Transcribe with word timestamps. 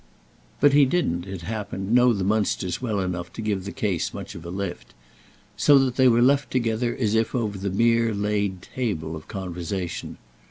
But 0.59 0.73
he 0.73 0.85
didn't, 0.85 1.27
it 1.27 1.41
happened, 1.43 1.91
know 1.91 2.11
the 2.11 2.23
Munsters 2.23 2.81
well 2.81 2.99
enough 2.99 3.31
to 3.33 3.39
give 3.43 3.65
the 3.65 3.71
case 3.71 4.15
much 4.15 4.33
of 4.33 4.43
a 4.43 4.49
lift; 4.49 4.95
so 5.55 5.77
that 5.77 5.95
they 5.95 6.07
were 6.07 6.23
left 6.23 6.49
together 6.49 6.97
as 6.99 7.13
if 7.13 7.35
over 7.35 7.59
the 7.59 7.69
mere 7.69 8.11
laid 8.11 8.63
table 8.63 9.15
of 9.15 9.27
conversation. 9.27 10.17